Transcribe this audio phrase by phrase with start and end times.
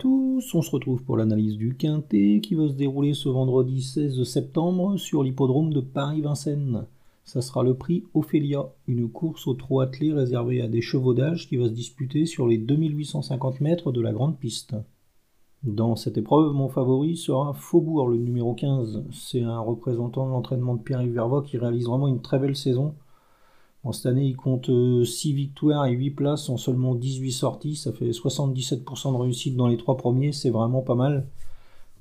[0.00, 4.24] tous, on se retrouve pour l'analyse du Quintet qui va se dérouler ce vendredi 16
[4.24, 6.86] septembre sur l'hippodrome de Paris-Vincennes.
[7.24, 11.48] Ça sera le prix Ophélia, une course au trot attelé réservée à des chevaux d'âge
[11.48, 14.74] qui va se disputer sur les 2850 mètres de la grande piste.
[15.64, 19.04] Dans cette épreuve, mon favori sera Faubourg, le numéro 15.
[19.12, 22.94] C'est un représentant de l'entraînement de Pierre-Yves qui réalise vraiment une très belle saison.
[23.82, 27.76] En cette année, il compte 6 euh, victoires et 8 places en seulement 18 sorties.
[27.76, 30.32] Ça fait 77% de réussite dans les 3 premiers.
[30.32, 31.26] C'est vraiment pas mal.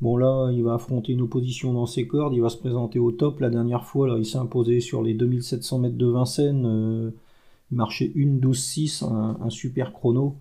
[0.02, 2.34] Bon là, il va affronter une opposition dans ses cordes.
[2.34, 3.40] Il va se présenter au top.
[3.40, 6.66] La dernière fois, là, il s'est imposé sur les 2700 mètres de Vincennes.
[6.66, 7.12] Euh,
[7.72, 10.36] il marchait 1 12 6 un super chrono.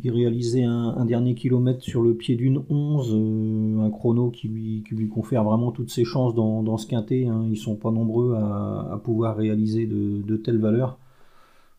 [0.00, 5.08] Il réalisait un, dernier kilomètre sur le pied d'une 11, euh, un chrono qui lui,
[5.08, 7.26] confère vraiment toutes ses chances dans, ce quintet.
[7.26, 7.46] Hein.
[7.48, 10.98] Ils sont pas nombreux à, pouvoir réaliser de, telles valeurs.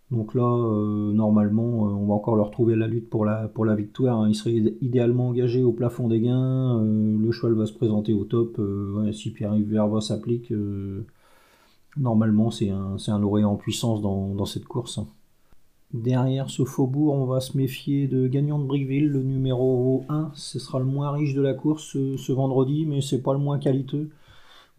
[0.10, 4.20] Donc là, euh, normalement, euh, on va encore leur trouver la lutte pour la, victoire.
[4.22, 4.30] Hein.
[4.30, 6.82] Il serait idéalement engagé au plafond des gains.
[6.82, 8.62] le cheval va se présenter au top.
[9.12, 10.54] si Pierre-Yves Verva s'applique,
[11.98, 14.98] normalement, c'est un, un lauréat en puissance dans, cette course.
[15.00, 15.08] Hein.
[15.94, 20.32] Derrière ce faubourg, on va se méfier de Gagnant de Brickville, le numéro 1.
[20.34, 23.60] Ce sera le moins riche de la course ce, vendredi, mais c'est pas le moins
[23.60, 24.10] qualiteux.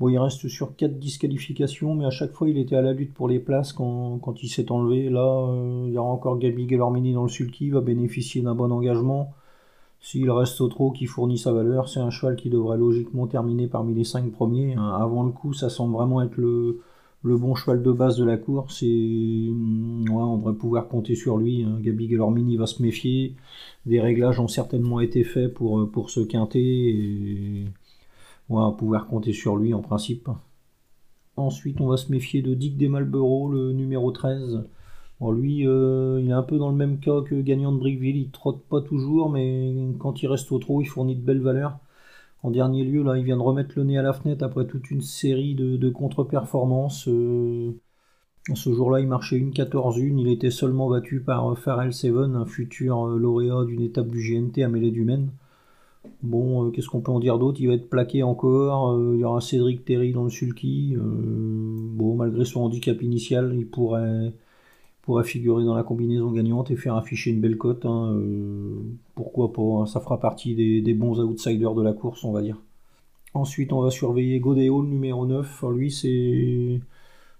[0.00, 3.14] Bon, il reste sur 4 disqualifications, mais à chaque fois il était à la lutte
[3.14, 5.08] pour les places quand, il s'est enlevé.
[5.08, 8.72] Là, euh, il y aura encore Gabi Gelormini dans le sulky, va bénéficier d'un bon
[8.72, 9.32] engagement.
[10.00, 13.68] S'il reste au trot qui fournit sa valeur, c'est un cheval qui devrait logiquement terminer
[13.68, 14.74] parmi les 5 premiers.
[14.74, 14.98] Hein.
[15.00, 16.80] Avant le coup, ça semble vraiment être le,
[17.24, 21.38] le bon cheval de base de la course et mm, on devrait pouvoir compter sur
[21.38, 21.64] lui.
[21.64, 21.78] Hein.
[21.80, 23.34] Gabi Gelormini va se méfier.
[23.86, 27.64] Des réglages ont certainement été faits pour, euh, pour se quinter et
[28.50, 30.28] on va pouvoir compter sur lui en principe.
[31.36, 34.64] Ensuite, on va se méfier de Dick des le numéro 13.
[35.18, 38.16] Bon, lui, euh, il est un peu dans le même cas que Gagnant de Brickville.
[38.16, 41.78] Il trotte pas toujours, mais quand il reste au trot, il fournit de belles valeurs.
[42.44, 44.90] En dernier lieu, là, il vient de remettre le nez à la fenêtre après toute
[44.90, 47.08] une série de, contre-performances.
[47.08, 47.72] Euh,
[48.54, 50.18] ce jour-là, il marchait une 14-1.
[50.18, 54.20] Il était seulement battu par euh, Pharrell Seven, un futur euh, lauréat d'une étape du
[54.20, 55.30] GNT à Mêlée du Maine.
[56.22, 57.62] Bon, qu'est-ce qu'on peut en dire d'autre?
[57.62, 58.94] Il va être plaqué encore.
[59.14, 60.96] il y aura Cédric Terry dans le sulky.
[60.98, 64.34] bon, malgré son handicap initial, il pourrait
[65.24, 67.86] figurer dans la combinaison gagnante et faire afficher une belle cote.
[67.86, 68.20] Hein,
[69.34, 72.56] pourquoi pas hein, Ça fera partie des, bons outsiders de la course, on va dire.
[73.34, 75.64] Ensuite, on va surveiller Godéo, numéro 9.
[75.74, 76.80] lui, c'est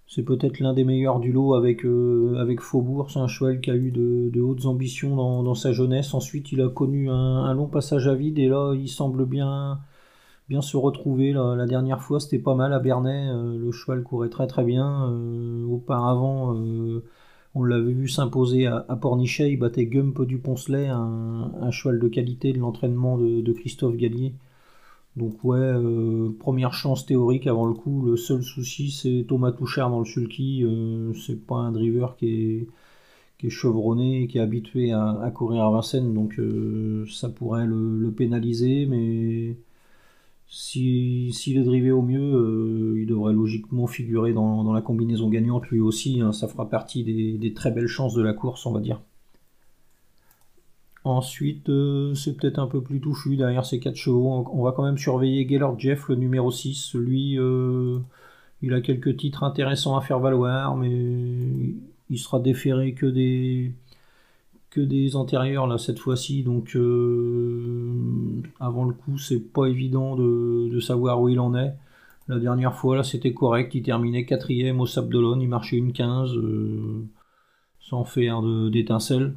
[0.06, 3.10] c'est peut-être l'un des meilleurs du lot avec, euh, avec Faubourg.
[3.10, 6.12] C'est un cheval qui a eu de, hautes ambitions dans, sa jeunesse.
[6.15, 9.78] Ensuite, il a connu un, long passage à vide et là, il semble bien,
[10.49, 11.33] bien se retrouver.
[11.33, 13.28] La, dernière fois, c'était pas mal à Bernay.
[13.31, 15.09] Euh, le cheval courait très très bien.
[15.71, 16.54] auparavant,
[17.54, 22.53] on l'avait vu s'imposer à, Pornichet, il battait Gump du Poncelet, un, cheval de qualité
[22.53, 24.34] de l'entraînement de, Christophe Gallier.
[25.16, 28.04] Donc ouais, euh, première chance théorique avant le coup.
[28.04, 30.65] Le seul souci c'est Thomas Touchard dans le sulky.
[30.65, 32.66] Euh, c'est pas un driver qui
[33.42, 38.86] est, chevronné, qui est habitué à, courir à Vincennes, donc euh, ça pourrait le pénaliser,
[38.86, 39.56] mais
[40.54, 45.66] s'il si, est drivé au mieux, euh, il devrait logiquement figurer dans, la combinaison gagnante
[45.66, 46.20] lui aussi.
[46.20, 46.32] Hein.
[46.32, 49.00] ça fera partie des, très belles chances de la course, on va dire.
[51.03, 54.47] Ensuite, euh, c'est peut-être un peu plus touffu derrière ces quatre chevaux.
[54.53, 56.94] On va quand même surveiller Gaylord Jeff, le numéro 6.
[56.94, 57.98] Lui, euh,
[58.62, 61.75] il a quelques titres intéressants à faire valoir, mais
[62.10, 63.72] il sera déféré que des,
[64.71, 66.76] que des antérieurs là cette fois-ci, donc
[68.60, 71.75] avant le coup c'est pas évident de, savoir où il en est.
[72.28, 76.37] La dernière fois là c'était correct, il terminait quatrième au Sable il marchait une 15
[76.37, 77.06] euh,
[77.81, 79.34] sans faire d'étincelles.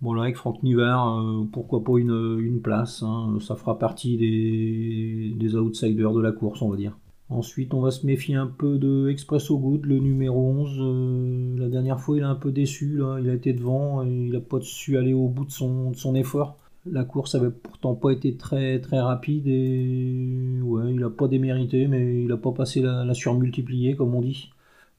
[0.00, 3.38] Bon là avec Franck Nivard, euh, pourquoi pas une, place, hein.
[3.40, 6.96] ça fera partie des, des outsiders de la course on va dire.
[7.30, 10.78] Ensuite, on va se méfier un peu de Expresso Good, le numéro 11.
[10.80, 13.00] Euh, la dernière fois, il a un peu déçu.
[13.20, 16.56] Il a été devant et il n'a pas su aller au bout de son, effort.
[16.86, 21.86] La course avait pourtant pas été très, très rapide et ouais, il n'a pas démérité,
[21.86, 24.50] mais il n'a pas passé la, surmultipliée, comme on dit.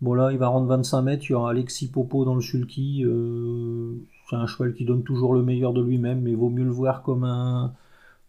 [0.01, 1.25] Bon, là, il va rendre 25 mètres.
[1.29, 3.03] Il y aura Alexis Popo dans le sulky.
[3.05, 3.95] Euh,
[4.29, 7.03] c'est un cheval qui donne toujours le meilleur de lui-même, mais vaut mieux le voir
[7.03, 7.73] comme un,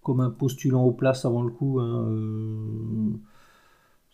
[0.02, 1.80] comme un postulant aux places avant le coup.
[1.80, 2.06] Hein.
[2.08, 3.10] Euh,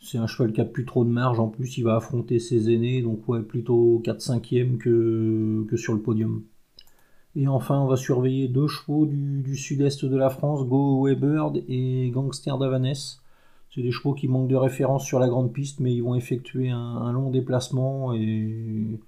[0.00, 1.40] c'est un cheval qui a plus trop de marge.
[1.40, 6.00] En plus, il va affronter ses aînés, donc ouais, plutôt 4-5e que, que sur le
[6.00, 6.42] podium.
[7.38, 12.10] Et enfin, on va surveiller deux chevaux du, sud-est de la France, Go Weybird et
[12.10, 13.22] Gangster d'Avanès.
[13.72, 16.70] C'est des chevaux qui manquent de référence sur la grande piste, mais ils vont effectuer
[16.70, 18.98] un, long déplacement et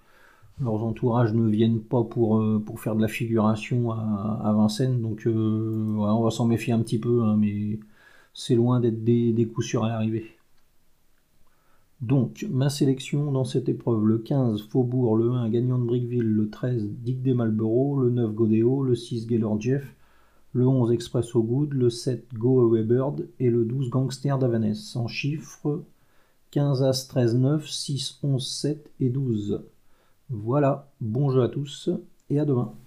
[0.61, 5.97] leurs entourages ne viennent pas pour, euh, faire de la figuration à, Vincennes, donc euh,
[5.99, 7.81] on va s'en méfier un petit peu, hein, mais
[8.33, 10.40] c'est loin d'être des, des coups sûrs à l'arrivée.
[12.01, 16.49] Donc, ma sélection dans cette épreuve, le 15 Faubourg, le 1 Gagnant de Brickville, le
[16.49, 19.95] 13 Dick des Malboro, le 9 Godéo, le 6 Gaylord Jeff,
[20.55, 24.97] le 11 Expresso Good, le 7 Go Away Bird et le 12 Gangster d'Avanès.
[24.97, 25.85] En chiffres,
[26.53, 29.63] 15 As 13 9, 6 11 7 et 12.
[30.31, 31.91] Voilà, bon jeu à tous
[32.31, 32.73] et à demain.